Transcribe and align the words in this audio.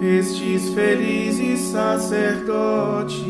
Estes 0.00 0.70
felizes 0.70 1.60
sacerdotes 1.60 3.24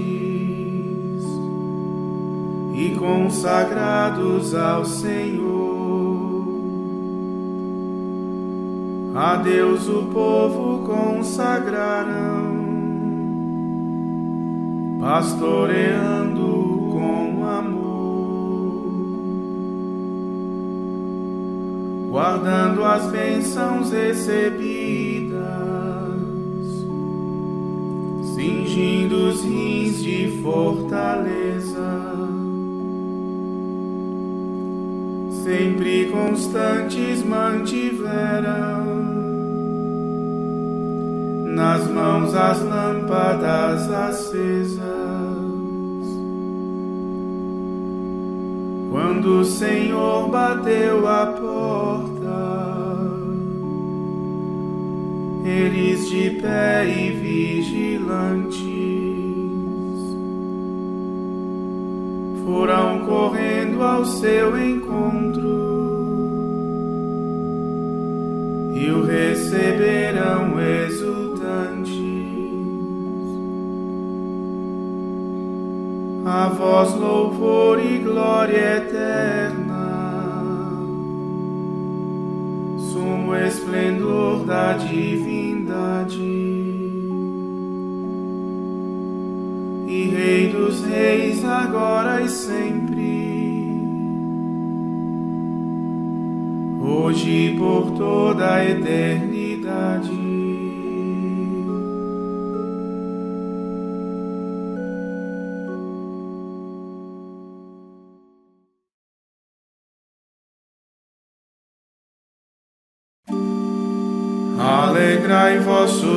e 2.74 2.94
consagrados 2.98 4.54
ao 4.54 4.84
Senhor. 4.84 5.54
A 9.14 9.36
Deus 9.36 9.88
o 9.88 10.02
povo 10.06 10.84
consagraram, 10.84 12.64
pastoreando 15.00 16.88
com 16.90 17.44
amor, 17.46 18.82
guardando 22.10 22.84
as 22.84 23.06
bênçãos 23.06 23.92
recebidas 23.92 25.13
cingindo 28.74 29.28
os 29.28 29.44
rins 29.44 30.02
de 30.02 30.40
fortaleza, 30.42 32.02
sempre 35.44 36.06
constantes 36.06 37.24
mantiveram 37.24 38.84
nas 41.54 41.88
mãos 41.88 42.34
as 42.34 42.62
lâmpadas 42.64 43.88
acesas. 43.92 44.82
Quando 48.90 49.40
o 49.40 49.44
Senhor 49.44 50.28
bateu 50.30 51.06
a 51.06 51.26
porta, 51.26 52.13
eles 55.44 56.08
de 56.08 56.30
pé 56.40 56.86
e 56.86 57.10
vigilantes 57.10 58.64
foram 62.46 63.04
correndo 63.04 63.82
ao 63.82 64.06
seu 64.06 64.58
encontro 64.58 65.74
e 68.74 68.90
o 68.90 69.04
receberão 69.04 70.58
exultantes. 70.58 71.94
A 76.24 76.48
voz 76.48 76.94
louvor 76.94 77.78
e 77.84 77.98
glória 77.98 78.78
eterna 78.78 79.83
sumo 82.94 83.34
esplendor 83.34 84.44
da 84.44 84.74
divindade 84.74 86.22
e 89.88 90.10
Rei 90.14 90.48
dos 90.52 90.84
Reis, 90.84 91.44
agora 91.44 92.22
e 92.22 92.28
sempre, 92.28 93.80
hoje 96.80 97.30
e 97.30 97.56
por 97.58 97.90
toda 97.98 98.54
a 98.54 98.64
eternidade. 98.64 100.23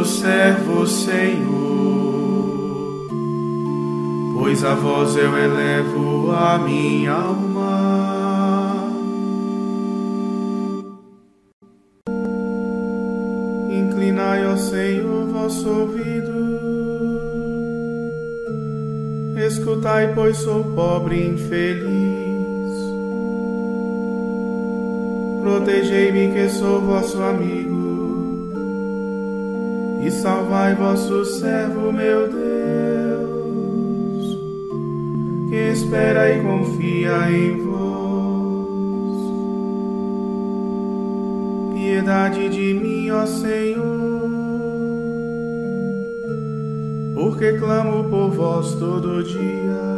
Servo, 0.07 0.87
Senhor, 0.87 1.45
pois 4.39 4.63
a 4.63 4.73
vós 4.73 5.15
eu 5.17 5.37
elevo 5.37 6.31
a 6.31 6.57
minha 6.57 7.11
alma. 7.11 8.87
Inclinai, 13.69 14.47
ó 14.47 14.55
Senhor, 14.55 15.25
vosso 15.27 15.69
ouvido, 15.69 16.31
escutai, 19.45 20.13
pois 20.15 20.37
sou 20.37 20.63
pobre 20.63 21.17
e 21.17 21.27
infeliz. 21.31 22.47
Protegei-me, 25.41 26.31
que 26.33 26.49
sou 26.49 26.81
vosso 26.81 27.21
amigo 27.21 27.76
e 30.01 30.11
salvai 30.11 30.75
vosso 30.75 31.25
servo, 31.25 31.91
meu 31.91 32.29
Deus, 32.29 32.37
que 35.49 35.55
espera 35.71 36.31
e 36.31 36.41
confia 36.41 37.31
em 37.31 37.57
vós. 37.63 37.77
Piedade 41.73 42.49
de 42.49 42.73
mim, 42.73 43.09
ó 43.11 43.25
Senhor, 43.25 44.29
porque 47.15 47.53
clamo 47.53 48.09
por 48.09 48.29
vós 48.29 48.75
todo 48.75 49.23
dia. 49.23 49.97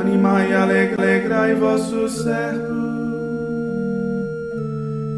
Animai 0.00 0.50
e 0.50 0.54
alegrai 0.54 1.54
vosso 1.54 2.08
servo 2.08 2.87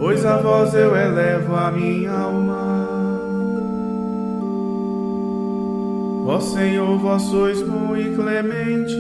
pois 0.01 0.25
a 0.25 0.39
vós 0.39 0.73
eu 0.73 0.97
elevo 0.97 1.55
a 1.55 1.71
minha 1.71 2.11
alma. 2.11 2.89
Ó 6.27 6.41
Senhor, 6.41 6.99
vós 6.99 7.23
sois 7.23 7.61
bom 7.63 7.95
e 7.95 8.15
clemente, 8.15 8.97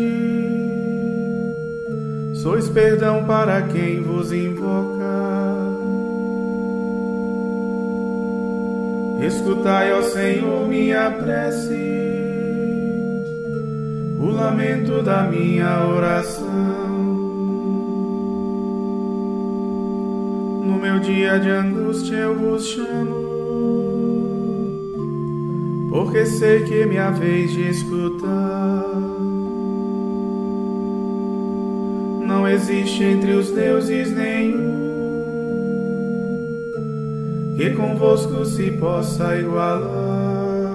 sois 2.34 2.69
perdão 2.69 3.25
para 3.25 3.62
quem 3.62 4.03
vos 4.03 4.31
invoca. 4.31 5.00
Escutai, 9.27 9.93
ó 9.94 10.03
Senhor, 10.03 10.69
minha 10.69 11.10
prece, 11.12 11.72
o 14.19 14.27
lamento 14.27 15.03
da 15.03 15.22
minha 15.22 15.87
oração. 15.87 16.79
No 20.71 20.78
meu 20.78 21.01
dia 21.01 21.37
de 21.41 21.51
angústia 21.51 22.15
eu 22.15 22.39
vos 22.39 22.65
chamo, 22.65 23.17
porque 25.91 26.25
sei 26.25 26.63
que 26.63 26.83
é 26.83 26.87
minha 26.87 27.11
vez 27.11 27.51
de 27.51 27.69
escutar. 27.69 28.84
Não 32.25 32.47
existe 32.47 33.03
entre 33.03 33.33
os 33.33 33.51
deuses 33.51 34.13
nenhum 34.13 34.71
que 37.57 37.71
convosco 37.71 38.45
se 38.45 38.71
possa 38.71 39.37
igualar. 39.37 40.71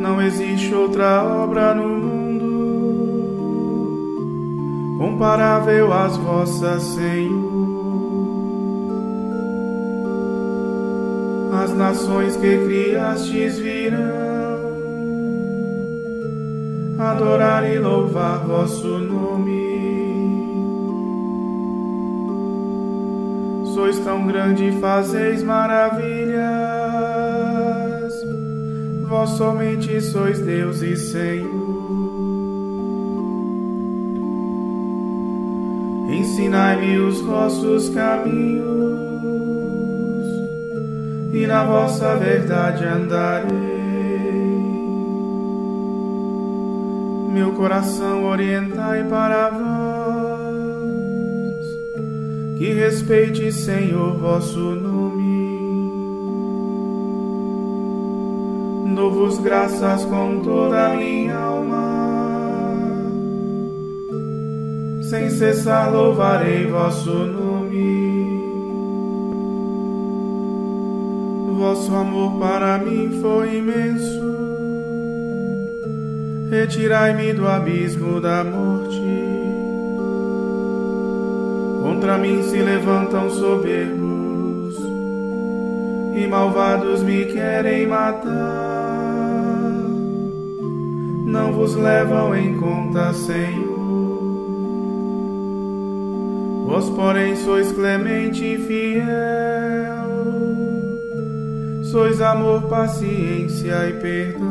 Não 0.00 0.22
existe 0.22 0.74
outra 0.74 1.22
obra 1.22 1.74
no 1.74 1.97
comparável 4.98 5.92
às 5.92 6.16
vossas, 6.16 6.82
Senhor. 6.82 7.68
As 11.62 11.72
nações 11.74 12.36
que 12.36 12.58
criastes 12.66 13.58
virão 13.58 14.28
adorar 16.98 17.64
e 17.70 17.78
louvar 17.78 18.44
vosso 18.44 18.98
nome. 18.98 19.68
Sois 23.74 23.98
tão 24.00 24.26
grande 24.26 24.64
e 24.64 24.80
fazeis 24.80 25.42
maravilhas, 25.44 26.42
vós 29.08 29.30
somente 29.30 30.00
sois 30.00 30.40
Deus 30.40 30.82
e 30.82 30.96
Senhor. 30.96 31.57
Ensinai-me 36.18 36.98
os 36.98 37.20
vossos 37.20 37.88
caminhos, 37.90 38.66
e 41.32 41.46
na 41.46 41.64
vossa 41.64 42.16
verdade 42.16 42.84
andarei. 42.84 43.78
Meu 47.32 47.52
coração 47.52 48.24
orientai 48.24 49.04
para 49.04 49.50
vós, 49.50 50.56
que 52.58 52.72
respeite, 52.72 53.52
Senhor, 53.52 54.18
vosso 54.18 54.58
nome. 54.58 54.98
Dou-vos 58.96 59.38
graças 59.38 60.04
com 60.04 60.40
toda 60.40 60.88
a 60.88 60.96
minha 60.96 61.36
alma 61.36 61.57
sem 65.08 65.30
cessar 65.30 65.90
louvarei 65.90 66.66
vosso 66.66 67.10
nome. 67.10 68.28
Vosso 71.56 71.94
amor 71.94 72.38
para 72.38 72.78
mim 72.78 73.18
foi 73.20 73.56
imenso. 73.56 74.28
Retirai-me 76.50 77.32
do 77.32 77.48
abismo 77.48 78.20
da 78.20 78.44
morte. 78.44 79.02
Contra 81.82 82.18
mim 82.18 82.42
se 82.42 82.58
levantam 82.58 83.30
soberbos 83.30 84.76
e 86.14 86.26
malvados 86.26 87.02
me 87.02 87.24
querem 87.24 87.86
matar. 87.86 88.28
Não 91.24 91.52
vos 91.52 91.74
levam 91.74 92.36
em 92.36 92.58
conta, 92.58 93.12
Senhor. 93.14 93.67
Vós, 96.78 96.90
porém, 96.90 97.34
sois 97.34 97.72
clemente 97.72 98.44
e 98.44 98.56
fiel, 98.56 99.04
sois 101.82 102.20
amor, 102.20 102.68
paciência 102.68 103.88
e 103.88 103.94
perdão. 103.94 104.46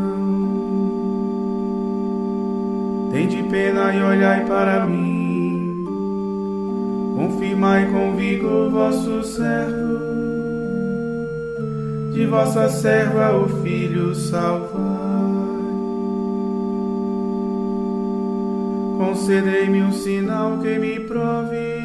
Tende 3.14 3.42
pena 3.44 3.96
e 3.96 4.04
olhai 4.04 4.46
para 4.46 4.86
mim, 4.86 5.86
confirmai 7.16 7.90
com 7.94 8.18
vigor 8.18 8.72
vosso 8.72 9.24
servo, 9.24 10.00
de 12.12 12.26
vossa 12.26 12.68
serva 12.68 13.38
o 13.38 13.48
filho 13.64 14.14
salvai. 14.14 14.97
Concedei-me 18.98 19.84
um 19.84 19.92
sinal 19.92 20.58
que 20.58 20.78
me 20.80 21.00
prove 21.00 21.78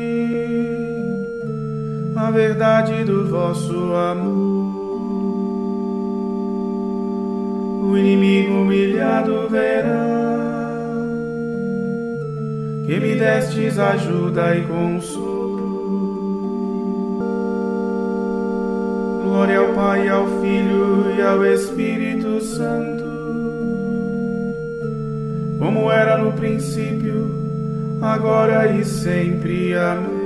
a 2.17 2.31
verdade 2.31 3.05
do 3.05 3.29
vosso 3.29 3.94
amor. 3.94 4.73
O 7.85 7.99
inimigo 7.99 8.62
humilhado 8.62 9.49
verá 9.49 10.23
que 12.87 13.00
me 13.00 13.15
destes 13.15 13.79
ajuda 13.79 14.56
e 14.56 14.62
consolo. 14.67 15.32
Glória 19.25 19.61
ao 19.61 19.73
Pai, 19.73 20.08
ao 20.08 20.26
Filho 20.41 21.15
e 21.17 21.23
ao 21.23 21.44
Espírito 21.44 22.41
Santo, 22.41 22.92
princípio, 26.43 27.31
agora 28.03 28.67
e 28.73 28.85
sempre. 28.85 29.75
Amém. 29.77 30.23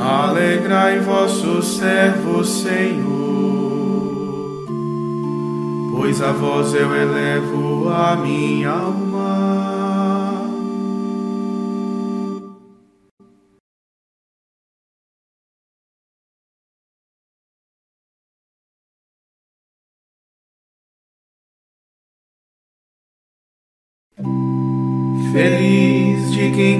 Alegrai 0.00 0.98
vosso 0.98 1.62
servo, 1.62 2.44
Senhor, 2.44 3.06
pois 5.92 6.20
a 6.22 6.32
vós 6.32 6.74
eu 6.74 6.92
elevo 6.96 7.88
a 7.88 8.16
minha 8.16 8.70
alma. 8.70 9.07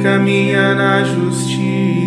Caminha 0.02 0.74
na 0.74 1.04
justiça 1.04 1.98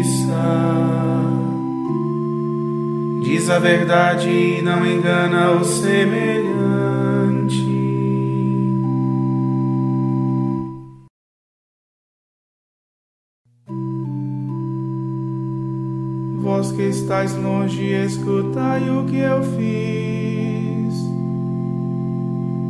diz 3.42 3.50
a 3.50 3.60
verdade 3.60 4.30
e 4.30 4.62
não 4.62 4.86
engana 4.86 5.52
o 5.52 5.64
semelhante. 5.64 6.52
Vós 16.42 16.72
que 16.74 16.84
estáis 16.84 17.36
longe, 17.36 17.84
escutai 17.84 18.90
o 18.90 19.06
que 19.06 19.18
eu 19.18 19.42
fiz. 19.42 20.94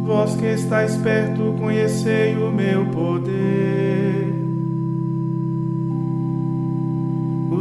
Vós 0.05 0.35
que 0.35 0.45
estáis 0.45 0.95
perto, 0.97 1.55
conhecei 1.59 2.35
o 2.35 2.51
meu 2.51 2.85
poder. 2.91 4.10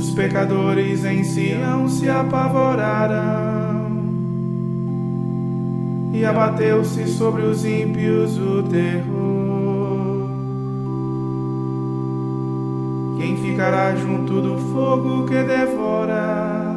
Os 0.01 0.13
pecadores 0.13 1.05
em 1.05 1.23
Sião 1.23 1.87
se 1.87 2.09
apavoraram 2.09 3.21
e 6.15 6.25
abateu-se 6.25 7.07
sobre 7.07 7.43
os 7.43 7.67
ímpios 7.67 8.39
o 8.39 8.63
terror. 8.63 10.27
Quem 13.19 13.37
ficará 13.37 13.95
junto 13.95 14.41
do 14.41 14.57
fogo 14.73 15.27
que 15.27 15.43
devora? 15.43 16.75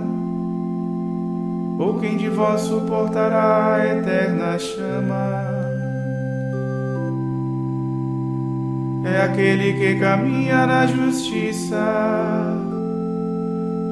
Ou 1.80 1.98
quem 2.02 2.18
de 2.18 2.28
vós 2.28 2.60
suportará 2.60 3.76
a 3.76 3.88
eterna 3.88 4.60
chama? 4.60 5.46
É 9.06 9.22
aquele 9.22 9.72
que 9.80 9.98
caminha 9.98 10.68
na 10.68 10.86
justiça 10.88 12.63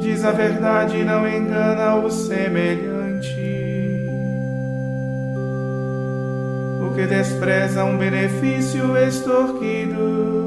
diz 0.01 0.25
a 0.25 0.31
verdade 0.31 0.97
e 0.97 1.03
não 1.03 1.27
engana 1.27 1.95
o 1.95 2.09
semelhante. 2.09 3.39
O 6.85 6.93
que 6.93 7.05
despreza 7.05 7.85
um 7.85 7.97
benefício 7.97 8.97
extorquido 8.97 10.41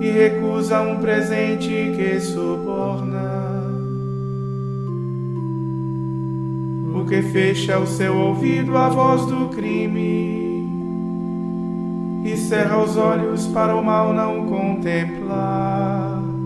e 0.00 0.10
recusa 0.10 0.80
um 0.80 0.98
presente 0.98 1.68
que 1.96 2.20
suborna. 2.20 3.48
O 6.94 7.04
que 7.04 7.22
fecha 7.22 7.78
o 7.78 7.86
seu 7.86 8.16
ouvido 8.16 8.76
à 8.76 8.88
voz 8.88 9.26
do 9.26 9.48
crime 9.48 10.38
e 12.24 12.36
cerra 12.36 12.82
os 12.82 12.96
olhos 12.96 13.46
para 13.48 13.74
o 13.74 13.82
mal 13.82 14.12
não 14.12 14.46
contemplar. 14.46 16.37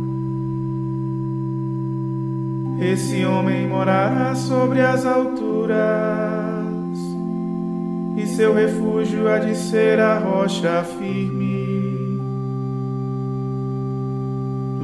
Esse 2.83 3.25
homem 3.25 3.69
morará 3.69 4.35
sobre 4.35 4.81
as 4.81 5.07
alturas, 5.07 5.77
e 8.17 8.27
seu 8.27 8.53
refúgio 8.53 9.29
há 9.29 9.39
de 9.39 9.55
ser 9.55 10.01
a 10.01 10.19
rocha 10.19 10.83
firme. 10.99 12.21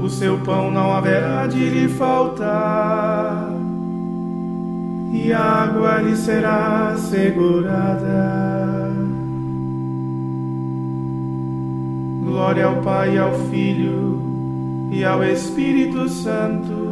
O 0.01 0.09
seu 0.09 0.39
pão 0.39 0.71
não 0.71 0.93
haverá 0.93 1.49
de 1.49 1.69
lhe 1.69 1.89
faltar, 1.89 3.51
e 5.13 5.33
a 5.33 5.43
água 5.43 5.97
lhe 5.97 6.17
será 6.17 6.91
assegurada. 6.91 8.93
Glória 12.25 12.67
ao 12.67 12.77
Pai, 12.77 13.19
ao 13.19 13.35
Filho 13.51 14.23
e 14.93 15.05
ao 15.05 15.25
Espírito 15.25 16.09
Santo 16.09 16.88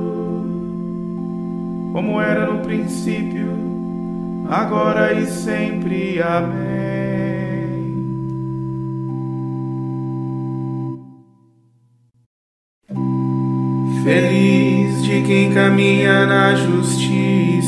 como 1.96 2.20
era 2.20 2.44
no 2.44 2.58
princípio, 2.58 3.48
agora 4.50 5.14
e 5.14 5.24
sempre. 5.24 6.20
Amém. 6.20 6.66
Feliz 14.04 15.04
de 15.04 15.22
quem 15.22 15.54
caminha 15.54 16.26
na 16.26 16.54
justiça, 16.54 17.64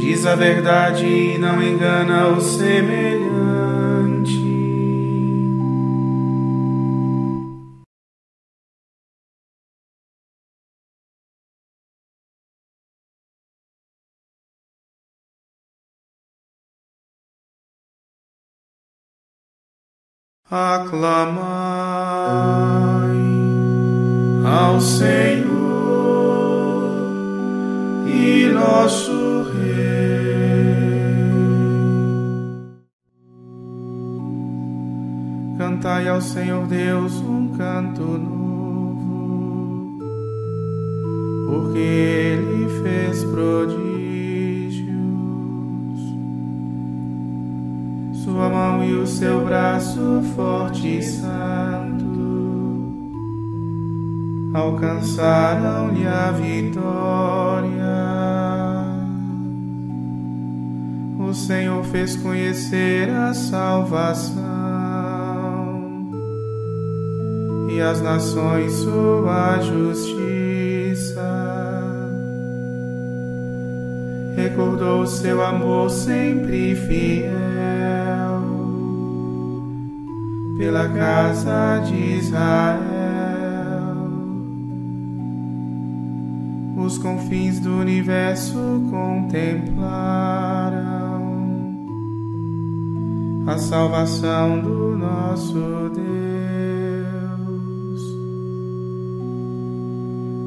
diz 0.00 0.26
a 0.26 0.34
verdade 0.34 1.06
e 1.06 1.38
não 1.38 1.62
engana 1.62 2.26
o 2.26 2.40
semelhante. 2.40 3.33
Aclamai 20.56 21.50
ao 24.46 24.80
Senhor 24.80 25.50
e 28.06 28.46
nosso 28.52 29.48
Rei. 29.52 29.74
Cantai 35.58 36.06
ao 36.06 36.20
Senhor 36.20 36.68
Deus 36.68 37.14
um 37.14 37.48
canto 37.58 38.04
novo, 38.04 39.98
porque 41.48 41.78
Ele 41.80 42.68
fez 42.80 43.24
prodígios 43.24 43.93
e 48.84 48.94
o 48.94 49.06
seu 49.06 49.44
braço 49.44 50.22
forte 50.36 50.98
e 50.98 51.02
santo 51.02 52.04
alcançaram-lhe 54.54 56.06
a 56.06 56.30
vitória. 56.30 57.74
O 61.18 61.34
Senhor 61.34 61.82
fez 61.84 62.14
conhecer 62.16 63.10
a 63.10 63.34
salvação 63.34 64.44
e 67.68 67.80
as 67.80 68.00
nações 68.00 68.72
sua 68.74 69.58
justiça. 69.60 71.24
Recordou 74.36 75.06
seu 75.06 75.44
amor 75.44 75.90
sempre 75.90 76.76
fiel 76.76 78.03
pela 80.56 80.88
casa 80.88 81.80
de 81.86 82.16
Israel. 82.18 82.84
Os 86.76 86.98
confins 86.98 87.60
do 87.60 87.78
universo 87.78 88.58
contemplaram 88.90 90.34
a 93.46 93.58
salvação 93.58 94.60
do 94.60 94.96
nosso 94.96 95.90
Deus. 95.94 96.04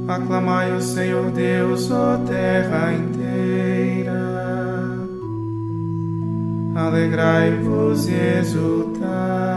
Aclamai 0.07 0.75
o 0.75 0.81
Senhor 0.81 1.31
Deus, 1.31 1.91
ó 1.91 2.17
terra 2.25 2.93
inteira. 2.93 4.17
Alegrai-vos 6.75 8.07
e 8.07 8.13
exultai. 8.39 9.56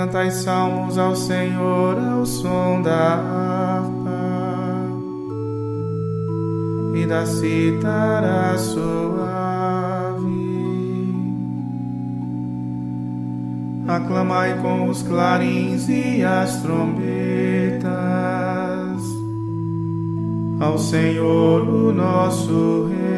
Cantai 0.00 0.30
salmos 0.30 0.96
ao 0.96 1.14
Senhor 1.14 1.98
ao 1.98 2.24
som 2.24 2.80
da 2.80 3.16
harpa 3.16 4.88
e 6.94 7.04
da 7.04 7.26
cítara 7.26 8.56
suave. 8.56 8.80
Aclamai 13.86 14.58
com 14.62 14.88
os 14.88 15.02
clarins 15.02 15.86
e 15.90 16.24
as 16.24 16.62
trombetas 16.62 17.92
ao 20.60 20.78
Senhor, 20.78 21.68
o 21.68 21.92
nosso 21.92 22.88
Rei. 22.88 23.09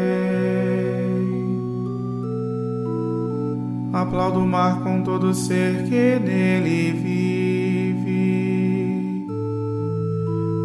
Aplaudo 4.13 4.41
o 4.41 4.47
mar 4.47 4.83
com 4.83 5.03
todo 5.03 5.33
ser 5.33 5.85
que 5.85 6.19
nele 6.23 6.93
vive, 6.93 8.07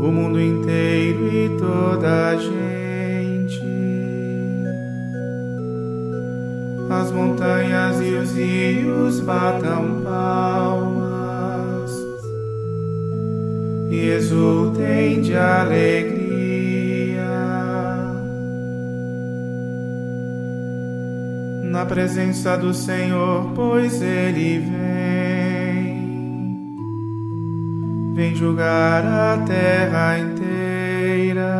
o 0.01 0.12
mundo 0.12 0.38
inteiro 0.38 1.34
e 1.34 1.48
toda 1.58 2.32
a 2.32 2.36
gente. 2.36 3.63
As 6.89 7.10
montanhas 7.10 8.01
e 8.01 8.16
os 8.16 8.34
rios 8.34 9.22
batam 9.22 10.01
palmas 10.04 11.92
e 13.89 14.10
exultem 14.10 15.22
de 15.22 15.38
alegria. 15.38 16.27
Na 21.78 21.86
presença 21.86 22.58
do 22.58 22.74
Senhor, 22.74 23.52
pois 23.54 24.02
Ele 24.02 24.58
vem, 24.58 25.96
vem 28.16 28.34
julgar 28.34 29.06
a 29.06 29.38
terra 29.46 30.18
inteira, 30.18 31.54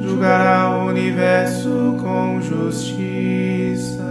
julgará 0.00 0.78
o 0.78 0.86
universo 0.88 1.98
com 2.00 2.40
justiça. 2.40 4.02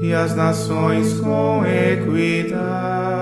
E 0.00 0.14
as 0.14 0.34
nações 0.34 1.20
com 1.20 1.66
equidade. 1.66 3.21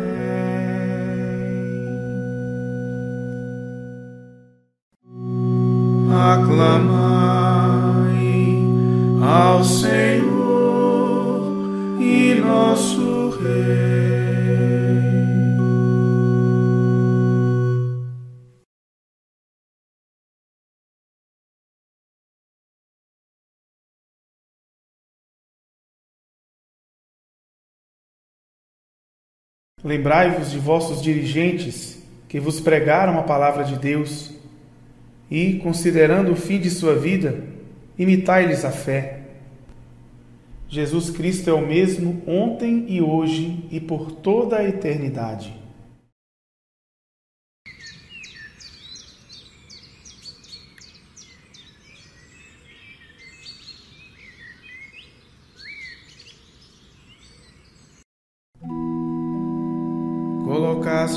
Lembrai-vos 29.83 30.51
de 30.51 30.59
vossos 30.59 31.01
dirigentes 31.01 32.01
que 32.27 32.39
vos 32.39 32.59
pregaram 32.59 33.19
a 33.19 33.23
palavra 33.23 33.63
de 33.63 33.77
Deus 33.77 34.31
e, 35.29 35.55
considerando 35.55 36.31
o 36.31 36.35
fim 36.35 36.59
de 36.59 36.69
sua 36.69 36.95
vida, 36.95 37.43
imitai-lhes 37.97 38.63
a 38.63 38.71
fé. 38.71 39.19
Jesus 40.69 41.09
Cristo 41.09 41.49
é 41.49 41.53
o 41.53 41.65
mesmo 41.65 42.21
ontem 42.25 42.85
e 42.87 43.01
hoje 43.01 43.65
e 43.71 43.79
por 43.79 44.11
toda 44.11 44.57
a 44.57 44.67
eternidade. 44.67 45.60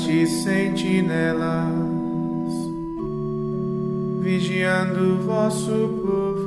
Colocaste 0.05 0.27
sentinelas, 0.27 1.73
vigiando 4.21 5.17
vosso 5.25 5.89
povo. 6.03 6.45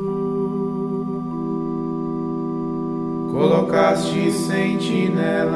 Colocaste 3.32 4.30
sentinelas, 4.30 5.50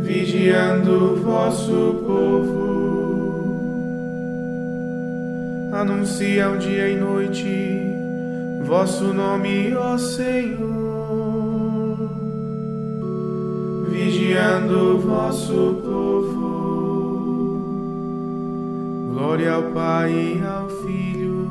vigiando 0.00 1.16
vosso 1.22 2.02
povo. 2.04 2.64
Anunciam 5.72 6.58
dia 6.58 6.88
e 6.88 6.96
noite 6.96 7.92
vosso 8.64 9.12
nome, 9.12 9.72
ó 9.76 9.96
Senhor, 9.98 10.83
vigiando 14.34 14.96
o 14.96 14.98
vosso 14.98 15.76
povo. 15.84 16.42
Glória 19.12 19.52
ao 19.52 19.62
Pai 19.70 20.42
ao 20.44 20.68
Filho 20.68 21.48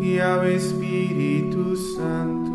e 0.00 0.20
ao 0.20 0.46
Espírito 0.46 1.74
Santo. 1.76 2.54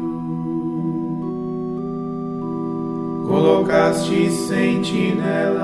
Colocaste 3.28 4.32
sentinelas, 4.32 5.60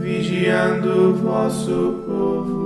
vigiando 0.00 1.10
o 1.10 1.14
vosso 1.14 2.02
povo. 2.06 2.61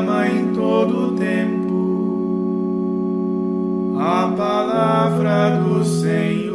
Proclama 0.00 0.26
em 0.28 0.52
todo 0.54 1.12
tempo 1.12 1.70
a 3.98 4.32
palavra 4.36 5.50
do 5.56 5.84
Senhor. 5.84 6.49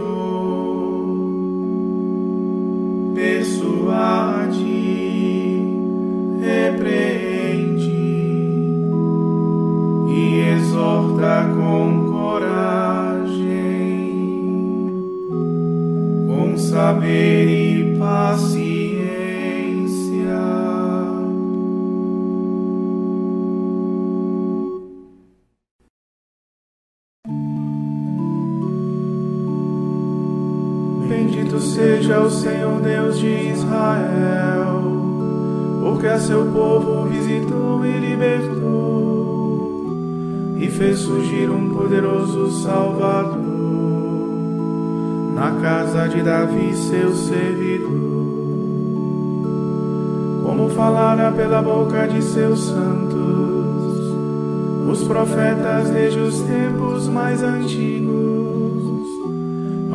Bendito 31.08 31.60
seja 31.60 32.20
o 32.20 32.32
Senhor 32.32 32.82
Deus 32.82 33.20
de 33.20 33.28
Israel, 33.28 34.82
porque 35.82 36.08
a 36.08 36.18
seu 36.20 36.46
povo 36.48 37.06
visitou 37.06 37.86
e 37.86 37.92
libertou, 38.00 39.88
e 40.58 40.68
fez 40.68 40.98
surgir 41.00 41.52
um 41.52 41.70
poderoso 41.70 42.50
Salvador 42.64 43.46
na 45.36 45.52
casa 45.62 46.08
de 46.08 46.24
Davi, 46.24 46.76
seu 46.76 47.14
servidor. 47.14 47.92
Como 50.44 50.70
falara 50.70 51.32
pela 51.32 51.62
boca 51.62 52.08
de 52.08 52.24
seus 52.24 52.66
santos, 52.66 53.16
os 54.90 55.04
profetas 55.04 55.92
desde 55.92 56.20
os 56.20 56.40
tempos 56.42 57.08
mais 57.08 57.44
antigos 57.44 58.05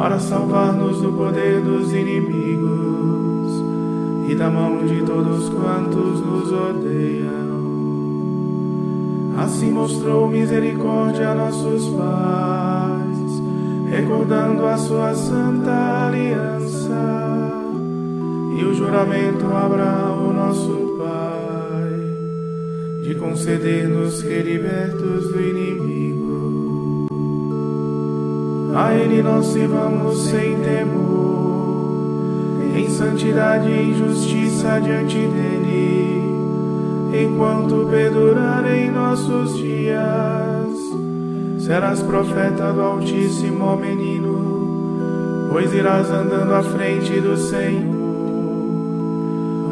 para 0.00 0.18
salvar-nos 0.18 1.02
do 1.02 1.12
poder 1.12 1.60
dos 1.60 1.92
inimigos 1.92 3.52
e 4.30 4.34
da 4.34 4.48
mão 4.48 4.86
de 4.86 5.02
todos 5.02 5.50
quantos 5.50 6.22
nos 6.22 6.50
odeiam. 6.50 7.60
Assim 9.36 9.70
mostrou 9.70 10.26
misericórdia 10.26 11.28
a 11.28 11.34
nossos 11.34 11.86
pais, 11.90 13.42
recordando 13.90 14.64
a 14.64 14.78
sua 14.78 15.14
santa 15.14 16.06
aliança 16.06 17.52
e 18.58 18.64
o 18.64 18.72
juramento 18.72 19.44
a 19.52 19.66
Abraão, 19.66 20.32
nosso 20.32 20.96
pai, 20.96 21.92
de 23.02 23.14
conceder-nos 23.16 24.22
que 24.22 24.38
libertos 24.40 25.30
do 25.30 25.38
inimigo 25.42 26.19
a 28.74 28.94
Ele 28.94 29.22
nós 29.22 29.46
sirvamos 29.46 30.26
sem 30.26 30.56
temor, 30.60 32.20
em 32.76 32.88
santidade 32.88 33.68
e 33.68 33.94
justiça 33.94 34.80
diante 34.80 35.16
dEle, 35.16 36.22
enquanto 37.24 37.88
perdurarem 37.90 38.90
nossos 38.90 39.56
dias. 39.58 40.00
Serás 41.58 42.00
profeta 42.02 42.72
do 42.72 42.80
Altíssimo, 42.80 43.64
ó 43.64 43.76
menino, 43.76 45.48
pois 45.50 45.72
irás 45.74 46.10
andando 46.10 46.54
à 46.54 46.62
frente 46.62 47.20
do 47.20 47.36
Senhor, 47.36 47.90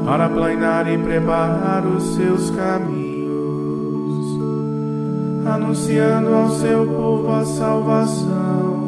para 0.04 0.28
planear 0.28 0.88
e 0.92 0.98
preparar 0.98 1.86
os 1.86 2.02
seus 2.16 2.50
caminhos, 2.50 3.28
anunciando 5.46 6.34
ao 6.34 6.50
seu 6.50 6.84
povo 6.86 7.32
a 7.32 7.44
salvação 7.44 8.87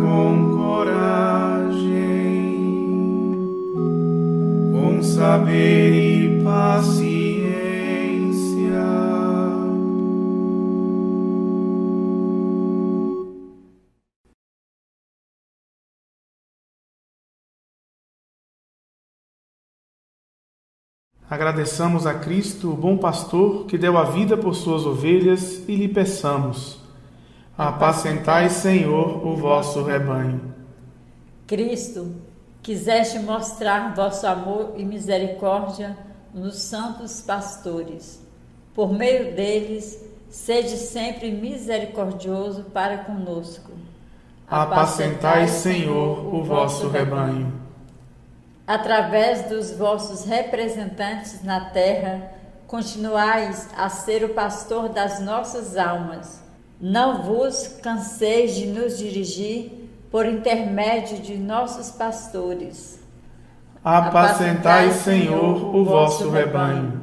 Com 0.00 0.56
coragem, 0.56 1.80
com 4.72 5.02
saber 5.02 5.92
e 5.92 6.42
paciência. 6.42 7.30
Agradeçamos 21.28 22.06
a 22.08 22.14
Cristo, 22.14 22.72
o 22.72 22.76
bom 22.76 22.96
pastor, 22.98 23.66
que 23.66 23.78
deu 23.78 23.96
a 23.96 24.02
vida 24.02 24.36
por 24.36 24.54
suas 24.54 24.84
ovelhas, 24.84 25.68
e 25.68 25.76
lhe 25.76 25.86
peçamos: 25.86 26.79
Apacentai, 27.62 28.48
Senhor, 28.48 29.22
o 29.22 29.36
vosso 29.36 29.82
rebanho. 29.82 30.40
Cristo, 31.46 32.16
quiseste 32.62 33.18
mostrar 33.18 33.94
vosso 33.94 34.26
amor 34.26 34.72
e 34.78 34.82
misericórdia 34.82 35.94
nos 36.32 36.56
santos 36.56 37.20
pastores. 37.20 38.18
Por 38.74 38.90
meio 38.90 39.34
deles, 39.36 40.02
sede 40.30 40.78
sempre 40.78 41.30
misericordioso 41.30 42.64
para 42.72 43.04
conosco. 43.04 43.72
Apacentai, 44.48 45.46
Senhor, 45.46 46.34
o 46.34 46.42
vosso 46.42 46.88
rebanho. 46.88 47.52
através 48.66 49.50
dos 49.50 49.70
vossos 49.72 50.24
representantes 50.24 51.44
na 51.44 51.60
terra, 51.66 52.32
continuais 52.66 53.68
a 53.76 53.90
ser 53.90 54.24
o 54.24 54.30
pastor 54.30 54.88
das 54.88 55.20
nossas 55.20 55.76
almas. 55.76 56.48
Não 56.80 57.22
vos 57.22 57.68
canseis 57.82 58.54
de 58.54 58.66
nos 58.66 58.96
dirigir 58.96 59.90
por 60.10 60.24
intermédio 60.24 61.18
de 61.18 61.36
nossos 61.36 61.90
pastores. 61.90 62.98
Apacentai, 63.84 64.90
Senhor, 64.90 65.76
o 65.76 65.84
vosso 65.84 66.30
rebanho. 66.30 67.00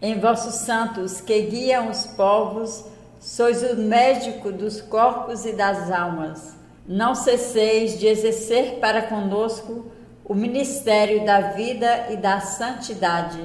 Em 0.00 0.18
vossos 0.18 0.54
santos 0.56 1.20
que 1.20 1.42
guiam 1.42 1.90
os 1.90 2.04
povos, 2.04 2.84
sois 3.20 3.62
o 3.62 3.76
médico 3.76 4.50
dos 4.50 4.80
corpos 4.80 5.44
e 5.44 5.52
das 5.52 5.90
almas. 5.90 6.56
Não 6.86 7.14
cesseis 7.14 7.98
de 8.00 8.08
exercer 8.08 8.78
para 8.80 9.02
conosco 9.02 9.86
o 10.24 10.34
ministério 10.34 11.24
da 11.24 11.52
vida 11.52 12.08
e 12.10 12.16
da 12.16 12.40
santidade. 12.40 13.40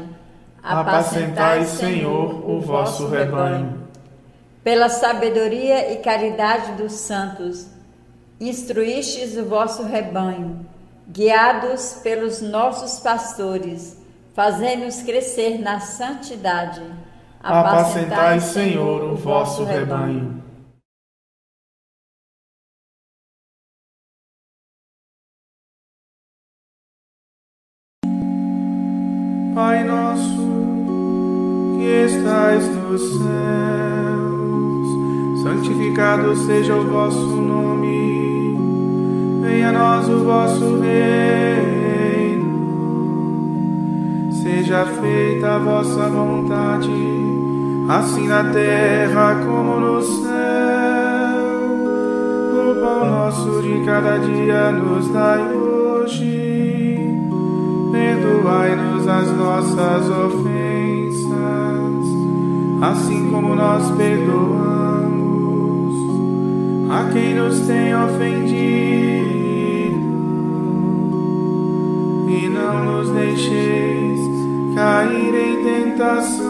Apacentai, 0.63 1.63
Senhor, 1.65 2.49
o 2.49 2.59
vosso 2.59 3.07
rebanho. 3.07 3.86
Pela 4.67 4.89
sabedoria 4.89 5.93
e 5.93 5.99
caridade 5.99 6.73
dos 6.73 6.91
santos, 6.91 7.67
instruístes 8.37 9.37
o 9.37 9.45
vosso 9.45 9.83
rebanho, 9.83 10.67
guiados 11.07 12.01
pelos 12.03 12.41
nossos 12.41 12.99
pastores, 12.99 13.97
fazendo-nos 14.35 15.01
crescer 15.03 15.57
na 15.57 15.79
santidade. 15.79 16.83
Apacentai, 17.41 18.41
Senhor, 18.41 19.03
o 19.05 19.15
vosso 19.15 19.63
rebanho. 19.63 20.43
Pai 29.55 29.85
nosso, 29.85 30.45
que 31.77 31.85
estais 31.85 32.67
nos 32.67 33.01
céus, 33.01 33.96
santificado 35.47 36.35
seja 36.35 36.75
o 36.75 36.83
vosso 36.83 37.25
nome, 37.25 38.57
venha 39.41 39.69
a 39.69 39.71
nós 39.71 40.09
o 40.09 40.25
vosso 40.25 40.77
reino, 40.81 42.43
seja 44.29 44.85
feita 44.85 45.55
a 45.55 45.59
vossa 45.59 46.09
vontade, 46.09 46.91
assim 47.87 48.27
na 48.27 48.43
terra 48.43 49.35
como 49.45 49.79
no 49.79 50.01
céu. 50.01 50.27
O 52.53 52.75
pão 52.81 53.09
nosso 53.09 53.61
de 53.61 53.85
cada 53.85 54.17
dia 54.17 54.71
nos 54.71 55.07
dai 55.09 55.53
hoje. 55.53 57.07
Perdoai-nos 57.91 59.07
as 59.07 59.31
nossas 59.31 60.09
ofensas, 60.09 61.37
assim 62.81 63.31
como 63.31 63.55
nós 63.55 63.89
perdoamos 63.91 64.66
a 66.89 67.09
quem 67.11 67.35
nos 67.35 67.59
tem 67.61 67.95
ofendido. 67.95 68.57
E 72.29 72.49
não 72.49 72.83
nos 72.85 73.09
deixeis 73.11 74.19
cair 74.75 75.33
em 75.35 75.63
tentação, 75.63 76.45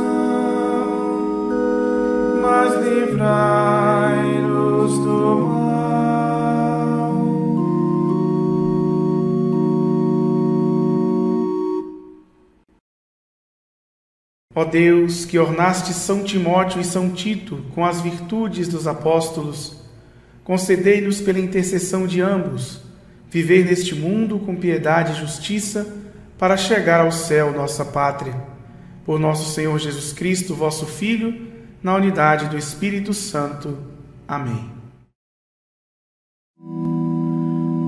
mas 2.42 2.74
livrai-nos 2.86 4.98
do 5.00 5.36
mal. 5.38 5.58
Ó 14.54 14.66
Deus, 14.66 15.24
que 15.26 15.40
ornaste 15.40 15.94
São 15.94 16.24
Timóteo 16.24 16.82
e 16.82 16.84
São 16.84 17.10
Tito 17.12 17.64
com 17.74 17.86
as 17.86 18.02
virtudes 18.02 18.68
dos 18.68 18.88
apóstolos, 18.88 19.87
concedei-nos 20.48 21.20
pela 21.20 21.42
intercessão 21.42 22.08
de 22.08 22.22
ambos 22.22 22.80
viver 23.30 23.66
neste 23.66 23.94
mundo 23.94 24.40
com 24.40 24.56
piedade 24.56 25.12
e 25.12 25.16
justiça 25.20 25.86
para 26.38 26.56
chegar 26.56 27.02
ao 27.02 27.12
céu, 27.12 27.52
nossa 27.52 27.84
pátria. 27.84 28.34
Por 29.06 29.20
nosso 29.20 29.54
Senhor 29.54 29.78
Jesus 29.78 30.14
Cristo, 30.14 30.56
vosso 30.56 30.86
Filho, 30.86 31.50
na 31.84 31.94
unidade 31.96 32.46
do 32.48 32.58
Espírito 32.58 33.14
Santo. 33.14 33.78
Amém. 34.26 34.72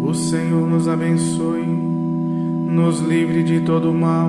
O 0.05 0.13
Senhor 0.13 0.67
nos 0.67 0.85
abençoe, 0.89 1.65
nos 1.65 2.99
livre 2.99 3.41
de 3.41 3.61
todo 3.61 3.93
mal 3.93 4.27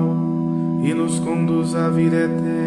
e 0.85 0.93
nos 0.93 1.19
conduz 1.19 1.75
à 1.75 1.89
vida 1.89 2.15
eterna. 2.15 2.61